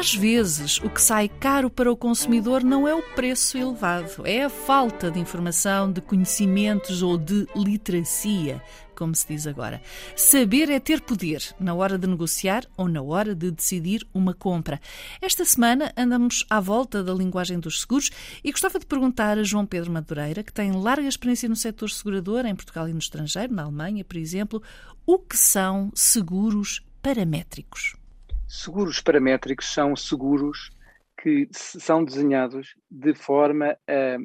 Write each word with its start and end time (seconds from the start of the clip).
Às 0.00 0.14
vezes, 0.14 0.78
o 0.78 0.88
que 0.88 1.02
sai 1.02 1.28
caro 1.28 1.68
para 1.68 1.92
o 1.92 1.96
consumidor 1.96 2.64
não 2.64 2.88
é 2.88 2.94
o 2.94 3.02
preço 3.14 3.58
elevado, 3.58 4.26
é 4.26 4.44
a 4.44 4.48
falta 4.48 5.10
de 5.10 5.20
informação, 5.20 5.92
de 5.92 6.00
conhecimentos 6.00 7.02
ou 7.02 7.18
de 7.18 7.46
literacia, 7.54 8.62
como 8.96 9.14
se 9.14 9.28
diz 9.28 9.46
agora. 9.46 9.82
Saber 10.16 10.70
é 10.70 10.80
ter 10.80 11.02
poder 11.02 11.54
na 11.60 11.74
hora 11.74 11.98
de 11.98 12.06
negociar 12.06 12.64
ou 12.78 12.88
na 12.88 13.02
hora 13.02 13.34
de 13.34 13.50
decidir 13.50 14.08
uma 14.14 14.32
compra. 14.32 14.80
Esta 15.20 15.44
semana 15.44 15.92
andamos 15.94 16.46
à 16.48 16.60
volta 16.60 17.04
da 17.04 17.12
linguagem 17.12 17.60
dos 17.60 17.82
seguros 17.82 18.10
e 18.42 18.50
gostava 18.52 18.78
de 18.78 18.86
perguntar 18.86 19.36
a 19.36 19.44
João 19.44 19.66
Pedro 19.66 19.92
Madureira, 19.92 20.42
que 20.42 20.50
tem 20.50 20.72
larga 20.72 21.08
experiência 21.08 21.46
no 21.46 21.56
setor 21.56 21.90
segurador 21.90 22.46
em 22.46 22.54
Portugal 22.54 22.88
e 22.88 22.94
no 22.94 23.00
estrangeiro, 23.00 23.52
na 23.52 23.64
Alemanha, 23.64 24.02
por 24.02 24.16
exemplo, 24.16 24.62
o 25.04 25.18
que 25.18 25.36
são 25.36 25.92
seguros 25.94 26.80
paramétricos. 27.02 27.99
Seguros 28.52 29.00
paramétricos 29.00 29.72
são 29.72 29.94
seguros 29.94 30.72
que 31.22 31.48
são 31.52 32.04
desenhados 32.04 32.74
de 32.90 33.14
forma 33.14 33.78
a 33.86 34.18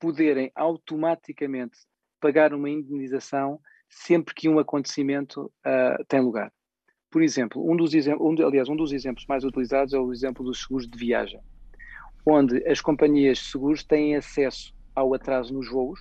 poderem 0.00 0.50
automaticamente 0.52 1.78
pagar 2.20 2.52
uma 2.52 2.68
indenização 2.68 3.60
sempre 3.88 4.34
que 4.34 4.48
um 4.48 4.58
acontecimento 4.58 5.42
uh, 5.64 6.04
tem 6.08 6.20
lugar. 6.20 6.52
Por 7.08 7.22
exemplo, 7.22 7.64
um 7.64 7.76
dos, 7.76 7.94
um, 7.94 8.44
aliás, 8.44 8.68
um 8.68 8.74
dos 8.74 8.92
exemplos 8.92 9.26
mais 9.28 9.44
utilizados 9.44 9.94
é 9.94 9.98
o 9.98 10.12
exemplo 10.12 10.44
dos 10.44 10.62
seguros 10.62 10.88
de 10.88 10.98
viagem, 10.98 11.40
onde 12.26 12.66
as 12.66 12.80
companhias 12.80 13.38
de 13.38 13.44
seguros 13.44 13.84
têm 13.84 14.16
acesso 14.16 14.74
ao 14.92 15.14
atraso 15.14 15.54
nos 15.54 15.70
voos 15.70 16.00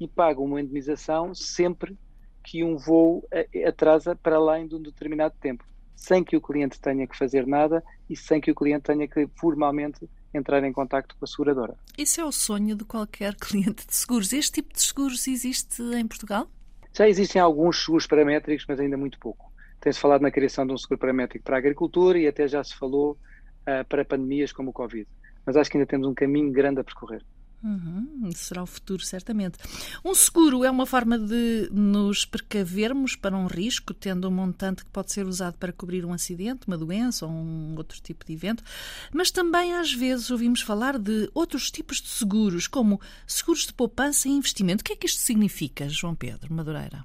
e 0.00 0.08
pagam 0.08 0.42
uma 0.42 0.60
indenização 0.60 1.36
sempre 1.36 1.96
que 2.42 2.64
um 2.64 2.76
voo 2.76 3.24
atrasa 3.64 4.16
para 4.16 4.34
além 4.34 4.66
de 4.66 4.74
um 4.74 4.82
determinado 4.82 5.36
tempo 5.40 5.69
sem 6.00 6.24
que 6.24 6.34
o 6.34 6.40
cliente 6.40 6.80
tenha 6.80 7.06
que 7.06 7.16
fazer 7.16 7.46
nada 7.46 7.84
e 8.08 8.16
sem 8.16 8.40
que 8.40 8.50
o 8.50 8.54
cliente 8.54 8.84
tenha 8.84 9.06
que 9.06 9.28
formalmente 9.36 10.08
entrar 10.32 10.64
em 10.64 10.72
contato 10.72 11.14
com 11.14 11.24
a 11.24 11.28
seguradora. 11.28 11.76
Isso 11.98 12.20
é 12.20 12.24
o 12.24 12.32
sonho 12.32 12.74
de 12.74 12.84
qualquer 12.84 13.34
cliente 13.38 13.86
de 13.86 13.94
seguros. 13.94 14.32
Este 14.32 14.62
tipo 14.62 14.72
de 14.72 14.80
seguros 14.80 15.28
existe 15.28 15.82
em 15.82 16.06
Portugal? 16.06 16.48
Já 16.94 17.06
existem 17.06 17.40
alguns 17.40 17.84
seguros 17.84 18.06
paramétricos, 18.06 18.64
mas 18.66 18.80
ainda 18.80 18.96
muito 18.96 19.18
pouco. 19.18 19.52
Tem-se 19.78 20.00
falado 20.00 20.22
na 20.22 20.30
criação 20.30 20.66
de 20.66 20.72
um 20.72 20.78
seguro 20.78 20.98
paramétrico 20.98 21.44
para 21.44 21.56
a 21.56 21.58
agricultura 21.58 22.18
e 22.18 22.26
até 22.26 22.48
já 22.48 22.64
se 22.64 22.74
falou 22.74 23.12
uh, 23.12 23.84
para 23.86 24.04
pandemias 24.04 24.52
como 24.52 24.70
o 24.70 24.72
Covid. 24.72 25.06
Mas 25.44 25.56
acho 25.56 25.70
que 25.70 25.76
ainda 25.76 25.86
temos 25.86 26.08
um 26.08 26.14
caminho 26.14 26.50
grande 26.50 26.80
a 26.80 26.84
percorrer. 26.84 27.22
Uhum, 27.62 28.30
será 28.34 28.62
o 28.62 28.66
futuro, 28.66 29.02
certamente. 29.02 29.58
Um 30.02 30.14
seguro 30.14 30.64
é 30.64 30.70
uma 30.70 30.86
forma 30.86 31.18
de 31.18 31.68
nos 31.70 32.24
precavermos 32.24 33.16
para 33.16 33.36
um 33.36 33.46
risco, 33.46 33.92
tendo 33.92 34.28
um 34.28 34.30
montante 34.30 34.82
que 34.82 34.90
pode 34.90 35.12
ser 35.12 35.26
usado 35.26 35.58
para 35.58 35.72
cobrir 35.72 36.04
um 36.06 36.12
acidente, 36.12 36.66
uma 36.66 36.78
doença 36.78 37.26
ou 37.26 37.32
um 37.32 37.74
outro 37.76 38.00
tipo 38.00 38.24
de 38.24 38.32
evento, 38.32 38.64
mas 39.12 39.30
também 39.30 39.74
às 39.74 39.92
vezes 39.92 40.30
ouvimos 40.30 40.62
falar 40.62 40.98
de 40.98 41.30
outros 41.34 41.70
tipos 41.70 42.00
de 42.00 42.08
seguros, 42.08 42.66
como 42.66 42.98
seguros 43.26 43.66
de 43.66 43.74
poupança 43.74 44.26
e 44.26 44.32
investimento. 44.32 44.80
O 44.80 44.84
que 44.84 44.94
é 44.94 44.96
que 44.96 45.06
isto 45.06 45.20
significa, 45.20 45.86
João 45.88 46.14
Pedro 46.14 46.54
Madureira? 46.54 47.04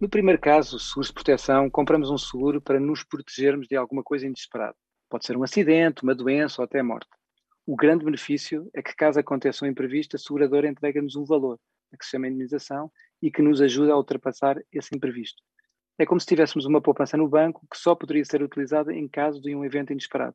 No 0.00 0.08
primeiro 0.08 0.40
caso, 0.40 0.80
seguros 0.80 1.08
de 1.08 1.14
proteção, 1.14 1.70
compramos 1.70 2.10
um 2.10 2.18
seguro 2.18 2.60
para 2.60 2.80
nos 2.80 3.04
protegermos 3.04 3.68
de 3.68 3.76
alguma 3.76 4.02
coisa 4.02 4.26
inesperada. 4.26 4.74
Pode 5.08 5.24
ser 5.24 5.36
um 5.36 5.44
acidente, 5.44 6.02
uma 6.02 6.14
doença 6.14 6.60
ou 6.60 6.64
até 6.64 6.82
morte. 6.82 7.06
O 7.64 7.76
grande 7.76 8.04
benefício 8.04 8.68
é 8.74 8.82
que, 8.82 8.94
caso 8.94 9.20
aconteça 9.20 9.64
um 9.64 9.68
imprevisto, 9.68 10.16
a 10.16 10.18
seguradora 10.18 10.68
entrega-nos 10.68 11.14
um 11.14 11.24
valor, 11.24 11.60
que 11.96 12.04
se 12.04 12.10
chama 12.10 12.26
indenização, 12.26 12.90
e 13.20 13.30
que 13.30 13.40
nos 13.40 13.60
ajuda 13.60 13.92
a 13.92 13.96
ultrapassar 13.96 14.56
esse 14.72 14.96
imprevisto. 14.96 15.40
É 15.96 16.04
como 16.04 16.20
se 16.20 16.26
tivéssemos 16.26 16.66
uma 16.66 16.80
poupança 16.80 17.16
no 17.16 17.28
banco 17.28 17.64
que 17.70 17.78
só 17.78 17.94
poderia 17.94 18.24
ser 18.24 18.42
utilizada 18.42 18.92
em 18.92 19.06
caso 19.06 19.40
de 19.40 19.54
um 19.54 19.64
evento 19.64 19.92
inesperado. 19.92 20.34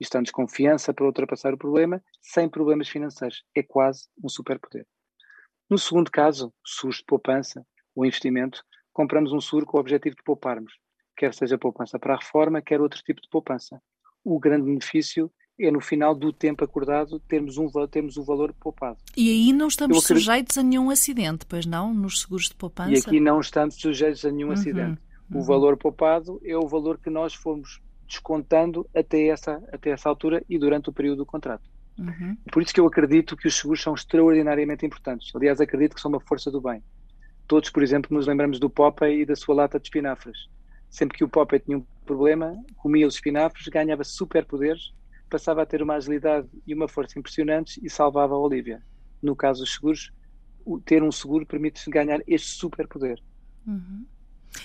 Isto 0.00 0.14
dá-nos 0.14 0.32
confiança 0.32 0.92
para 0.92 1.04
ultrapassar 1.04 1.54
o 1.54 1.58
problema 1.58 2.02
sem 2.20 2.48
problemas 2.48 2.88
financeiros. 2.88 3.44
É 3.54 3.62
quase 3.62 4.08
um 4.22 4.28
superpoder. 4.28 4.84
No 5.70 5.78
segundo 5.78 6.10
caso, 6.10 6.52
seguros 6.66 6.98
de 6.98 7.04
poupança 7.04 7.64
ou 7.94 8.04
investimento, 8.04 8.64
compramos 8.92 9.32
um 9.32 9.40
seguro 9.40 9.66
com 9.66 9.76
o 9.76 9.80
objetivo 9.80 10.16
de 10.16 10.22
pouparmos, 10.24 10.72
quer 11.16 11.32
seja 11.32 11.56
poupança 11.56 11.98
para 11.98 12.14
a 12.14 12.16
reforma, 12.16 12.60
quer 12.60 12.80
outro 12.80 13.00
tipo 13.02 13.20
de 13.20 13.28
poupança. 13.28 13.80
O 14.24 14.40
grande 14.40 14.66
benefício 14.66 15.30
é 15.58 15.70
no 15.70 15.80
final 15.80 16.14
do 16.14 16.32
tempo 16.32 16.64
acordado 16.64 17.20
termos, 17.20 17.58
um, 17.58 17.68
termos 17.86 18.16
o 18.16 18.24
valor 18.24 18.52
poupado. 18.54 18.98
E 19.16 19.28
aí 19.28 19.52
não 19.52 19.68
estamos 19.68 19.98
acredito... 19.98 20.20
sujeitos 20.20 20.58
a 20.58 20.62
nenhum 20.62 20.90
acidente, 20.90 21.46
pois 21.46 21.64
não, 21.64 21.94
nos 21.94 22.22
seguros 22.22 22.48
de 22.48 22.54
poupança? 22.54 22.92
E 22.92 22.98
aqui 22.98 23.20
não 23.20 23.40
estamos 23.40 23.76
sujeitos 23.76 24.24
a 24.24 24.32
nenhum 24.32 24.48
uhum, 24.48 24.54
acidente. 24.54 25.00
Uhum. 25.30 25.40
O 25.40 25.44
valor 25.44 25.76
poupado 25.76 26.40
é 26.44 26.56
o 26.56 26.66
valor 26.66 26.98
que 26.98 27.08
nós 27.08 27.34
fomos 27.34 27.80
descontando 28.06 28.86
até 28.94 29.28
essa, 29.28 29.62
até 29.72 29.90
essa 29.90 30.08
altura 30.08 30.42
e 30.48 30.58
durante 30.58 30.90
o 30.90 30.92
período 30.92 31.18
do 31.18 31.26
contrato. 31.26 31.70
Uhum. 31.98 32.36
Por 32.52 32.62
isso 32.62 32.74
que 32.74 32.80
eu 32.80 32.86
acredito 32.86 33.36
que 33.36 33.46
os 33.46 33.56
seguros 33.56 33.80
são 33.80 33.94
extraordinariamente 33.94 34.84
importantes. 34.84 35.34
Aliás, 35.34 35.60
acredito 35.60 35.94
que 35.94 36.00
são 36.00 36.10
uma 36.10 36.20
força 36.20 36.50
do 36.50 36.60
bem. 36.60 36.82
Todos, 37.46 37.70
por 37.70 37.82
exemplo, 37.82 38.14
nos 38.14 38.26
lembramos 38.26 38.58
do 38.58 38.68
Popeye 38.68 39.22
e 39.22 39.26
da 39.26 39.36
sua 39.36 39.54
lata 39.54 39.78
de 39.78 39.86
espinafres. 39.86 40.48
Sempre 40.90 41.18
que 41.18 41.24
o 41.24 41.28
Popeye 41.28 41.60
tinha 41.60 41.78
um 41.78 41.86
problema, 42.04 42.56
comia 42.76 43.06
os 43.06 43.14
espinafres, 43.14 43.68
ganhava 43.68 44.02
superpoderes 44.02 44.92
passava 45.28 45.62
a 45.62 45.66
ter 45.66 45.82
uma 45.82 45.94
agilidade 45.94 46.48
e 46.66 46.74
uma 46.74 46.88
força 46.88 47.18
impressionantes 47.18 47.78
e 47.82 47.90
salvava 47.90 48.34
a 48.34 48.38
Olivia. 48.38 48.82
No 49.22 49.34
caso 49.34 49.60
dos 49.60 49.74
seguros, 49.74 50.12
ter 50.84 51.02
um 51.02 51.12
seguro 51.12 51.46
permite 51.46 51.88
ganhar 51.90 52.20
este 52.26 52.48
superpoder. 52.48 53.20
Uhum. 53.66 54.06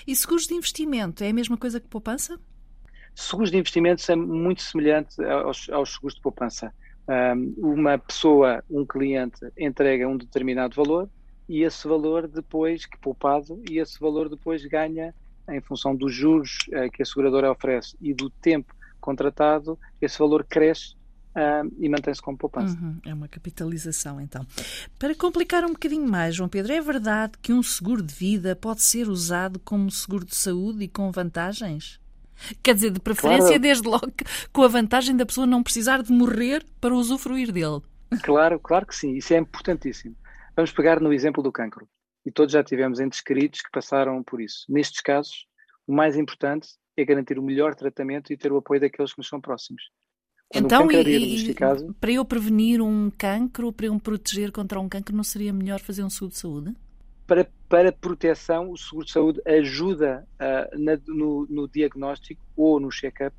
E 0.06 0.14
seguros 0.14 0.46
de 0.46 0.54
investimento 0.54 1.24
é 1.24 1.30
a 1.30 1.32
mesma 1.32 1.56
coisa 1.56 1.80
que 1.80 1.88
poupança? 1.88 2.38
Seguros 3.14 3.50
de 3.50 3.58
investimento 3.58 4.10
é 4.10 4.16
muito 4.16 4.62
semelhante 4.62 5.22
aos, 5.24 5.68
aos 5.70 5.94
seguros 5.94 6.14
de 6.14 6.20
poupança. 6.20 6.72
Um, 7.08 7.54
uma 7.58 7.98
pessoa, 7.98 8.62
um 8.70 8.86
cliente, 8.86 9.40
entrega 9.58 10.06
um 10.06 10.16
determinado 10.16 10.76
valor 10.76 11.08
e 11.48 11.62
esse 11.62 11.88
valor 11.88 12.28
depois, 12.28 12.86
que 12.86 12.96
poupado, 12.98 13.60
e 13.68 13.78
esse 13.78 13.98
valor 13.98 14.28
depois 14.28 14.64
ganha, 14.64 15.12
em 15.48 15.60
função 15.60 15.96
dos 15.96 16.14
juros 16.14 16.58
uh, 16.68 16.88
que 16.92 17.02
a 17.02 17.04
seguradora 17.04 17.50
oferece 17.50 17.96
e 18.00 18.14
do 18.14 18.30
tempo 18.30 18.72
contratado, 19.00 19.78
esse 20.00 20.18
valor 20.18 20.44
cresce 20.44 20.94
uh, 21.30 21.74
e 21.78 21.88
mantém-se 21.88 22.22
como 22.22 22.38
poupança. 22.38 22.76
Uhum, 22.76 22.98
é 23.06 23.14
uma 23.14 23.28
capitalização, 23.28 24.20
então. 24.20 24.46
Para 24.98 25.14
complicar 25.14 25.64
um 25.64 25.72
bocadinho 25.72 26.08
mais, 26.08 26.34
João 26.34 26.48
Pedro, 26.48 26.72
é 26.72 26.80
verdade 26.80 27.32
que 27.40 27.52
um 27.52 27.62
seguro 27.62 28.02
de 28.02 28.14
vida 28.14 28.54
pode 28.54 28.82
ser 28.82 29.08
usado 29.08 29.58
como 29.60 29.90
seguro 29.90 30.24
de 30.24 30.34
saúde 30.34 30.84
e 30.84 30.88
com 30.88 31.10
vantagens? 31.10 32.00
Quer 32.62 32.74
dizer, 32.74 32.90
de 32.90 33.00
preferência, 33.00 33.46
claro. 33.46 33.62
desde 33.62 33.86
logo, 33.86 34.12
com 34.52 34.62
a 34.62 34.68
vantagem 34.68 35.14
da 35.14 35.26
pessoa 35.26 35.46
não 35.46 35.62
precisar 35.62 36.02
de 36.02 36.10
morrer 36.10 36.64
para 36.80 36.94
usufruir 36.94 37.52
dele. 37.52 37.82
Claro, 38.22 38.58
claro 38.58 38.86
que 38.86 38.96
sim, 38.96 39.14
isso 39.14 39.34
é 39.34 39.36
importantíssimo. 39.36 40.16
Vamos 40.56 40.72
pegar 40.72 41.00
no 41.00 41.12
exemplo 41.12 41.42
do 41.42 41.52
cancro. 41.52 41.86
E 42.24 42.30
todos 42.30 42.52
já 42.52 42.62
tivemos 42.62 43.00
entes 43.00 43.20
queridos 43.20 43.60
que 43.60 43.70
passaram 43.70 44.22
por 44.22 44.40
isso. 44.40 44.64
Nestes 44.68 45.00
casos, 45.00 45.46
o 45.86 45.94
mais 45.94 46.16
importante 46.16 46.68
é 47.00 47.04
garantir 47.04 47.38
o 47.38 47.42
melhor 47.42 47.74
tratamento 47.74 48.32
e 48.32 48.36
ter 48.36 48.52
o 48.52 48.58
apoio 48.58 48.80
daqueles 48.80 49.12
que 49.12 49.18
nos 49.18 49.28
são 49.28 49.40
próximos. 49.40 49.82
Quando 50.52 50.64
então, 50.64 50.90
é 50.90 51.02
e, 51.02 51.54
para 52.00 52.10
eu 52.10 52.24
prevenir 52.24 52.82
um 52.82 53.08
cancro, 53.16 53.72
para 53.72 53.86
eu 53.86 53.94
me 53.94 54.00
proteger 54.00 54.50
contra 54.50 54.80
um 54.80 54.88
cancro, 54.88 55.14
não 55.14 55.22
seria 55.22 55.52
melhor 55.52 55.78
fazer 55.78 56.02
um 56.02 56.10
seguro 56.10 56.32
de 56.32 56.38
saúde? 56.38 56.74
Para, 57.24 57.48
para 57.68 57.92
proteção, 57.92 58.72
o 58.72 58.76
seguro 58.76 59.06
de 59.06 59.12
saúde 59.12 59.40
ajuda 59.46 60.26
uh, 60.34 60.78
na, 60.78 60.98
no, 61.06 61.46
no, 61.48 61.68
diagnóstico 61.68 62.42
ou 62.56 62.80
no 62.80 62.90
check-up, 62.90 63.36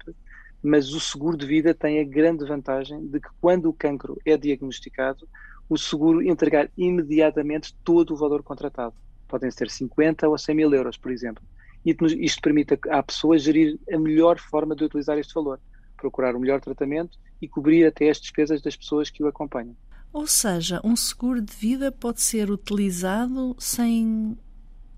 mas 0.64 0.94
o 0.94 1.02
seguro 1.02 1.36
de 1.36 1.46
vida 1.46 1.74
tem 1.74 2.00
a 2.00 2.04
grande 2.06 2.46
vantagem 2.46 3.06
de 3.06 3.20
que 3.20 3.30
quando 3.42 3.66
o 3.66 3.74
cancro 3.74 4.18
é 4.26 4.38
diagnosticado, 4.38 5.28
o 5.68 5.78
seguro 5.78 6.22
entregar 6.24 6.70
imediatamente 6.78 7.76
todo 7.84 8.14
o 8.14 8.18
valor 8.18 8.42
contratado. 8.42 8.96
Podem 9.28 9.52
ser 9.52 9.70
50 9.70 10.30
ou 10.30 10.38
100 10.38 10.56
mil 10.56 10.74
euros, 10.74 10.96
por 10.96 11.12
exemplo 11.12 11.44
e 11.86 11.96
isto 12.20 12.42
permite 12.42 12.78
à 12.90 13.02
pessoa 13.02 13.38
gerir 13.38 13.80
a 13.92 13.98
melhor 13.98 14.40
forma 14.40 14.76
de 14.76 14.84
utilizar 14.84 15.18
este 15.18 15.34
valor, 15.34 15.60
procurar 15.98 16.36
o 16.36 16.40
melhor 16.40 16.62
tratamento 16.62 17.18
e 17.42 17.48
cobrir 17.48 17.86
até 17.86 18.10
as 18.10 18.20
despesas 18.20 18.62
das 18.62 18.76
pessoas 18.76 19.10
que 19.10 19.24
o 19.24 19.28
acompanham. 19.28 19.76
Ou 20.14 20.28
seja, 20.28 20.82
um 20.84 20.96
seguro 20.96 21.42
de 21.42 21.54
vida 21.54 21.92
pode 21.92 22.22
ser 22.22 22.52
utilizado 22.52 23.56
sem 23.58 24.38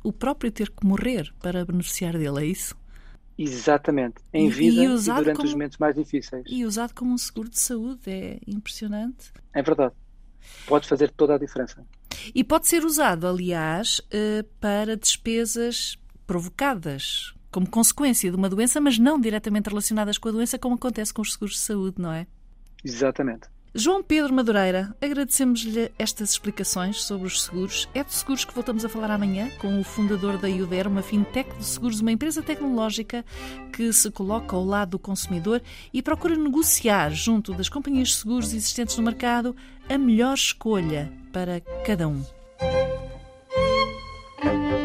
o 0.03 0.11
próprio 0.11 0.51
ter 0.51 0.69
que 0.69 0.85
morrer 0.85 1.31
para 1.39 1.63
beneficiar 1.63 2.17
dele, 2.17 2.41
é 2.41 2.45
isso? 2.45 2.75
Exatamente, 3.37 4.15
em 4.31 4.49
vida 4.49 4.81
e, 4.81 4.85
e, 4.85 4.93
e 4.95 4.97
durante 4.97 5.37
como, 5.37 5.47
os 5.47 5.53
momentos 5.53 5.77
mais 5.77 5.95
difíceis. 5.95 6.43
E 6.47 6.65
usado 6.65 6.93
como 6.93 7.13
um 7.13 7.17
seguro 7.17 7.49
de 7.49 7.59
saúde, 7.59 8.01
é 8.07 8.39
impressionante. 8.45 9.31
É 9.53 9.61
verdade. 9.61 9.93
Pode 10.67 10.87
fazer 10.87 11.09
toda 11.11 11.35
a 11.35 11.37
diferença. 11.37 11.85
E 12.33 12.43
pode 12.43 12.67
ser 12.67 12.83
usado, 12.85 13.27
aliás, 13.27 14.01
eh, 14.11 14.45
para 14.59 14.95
despesas 14.95 15.97
provocadas 16.25 17.33
como 17.51 17.69
consequência 17.69 18.31
de 18.31 18.35
uma 18.35 18.49
doença, 18.49 18.81
mas 18.81 18.97
não 18.97 19.19
diretamente 19.19 19.69
relacionadas 19.69 20.17
com 20.17 20.29
a 20.29 20.31
doença, 20.31 20.57
como 20.57 20.75
acontece 20.75 21.13
com 21.13 21.21
os 21.21 21.33
seguros 21.33 21.53
de 21.53 21.59
saúde, 21.59 22.01
não 22.01 22.11
é? 22.11 22.25
Exatamente. 22.83 23.53
João 23.75 24.03
Pedro 24.03 24.31
Madureira, 24.31 24.95
agradecemos-lhe 25.01 25.91
estas 25.97 26.29
explicações 26.29 27.03
sobre 27.03 27.25
os 27.25 27.41
seguros. 27.41 27.89
É 27.95 28.03
de 28.03 28.13
seguros 28.13 28.45
que 28.45 28.53
voltamos 28.53 28.85
a 28.85 28.89
falar 28.89 29.09
amanhã 29.09 29.49
com 29.59 29.79
o 29.79 29.83
fundador 29.83 30.37
da 30.37 30.47
IUDER, 30.47 30.87
uma 30.87 31.01
fintech 31.01 31.57
de 31.57 31.65
seguros, 31.65 31.99
uma 31.99 32.11
empresa 32.11 32.43
tecnológica 32.43 33.25
que 33.71 33.91
se 33.91 34.11
coloca 34.11 34.55
ao 34.55 34.63
lado 34.63 34.91
do 34.91 34.99
consumidor 34.99 35.59
e 35.91 36.03
procura 36.03 36.35
negociar 36.35 37.09
junto 37.09 37.51
das 37.51 37.67
companhias 37.67 38.09
de 38.09 38.15
seguros 38.15 38.53
existentes 38.53 38.95
no 38.95 39.03
mercado 39.03 39.55
a 39.89 39.97
melhor 39.97 40.35
escolha 40.35 41.11
para 41.31 41.59
cada 41.83 42.07
um. 42.07 42.23